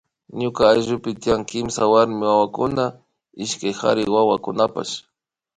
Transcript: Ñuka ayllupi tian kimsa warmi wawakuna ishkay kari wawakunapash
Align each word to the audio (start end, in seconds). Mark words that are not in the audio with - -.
Ñuka 0.39 0.61
ayllupi 0.71 1.11
tian 1.21 1.41
kimsa 1.49 1.83
warmi 1.91 2.23
wawakuna 2.29 2.85
ishkay 3.43 3.73
kari 3.79 4.03
wawakunapash 4.13 4.93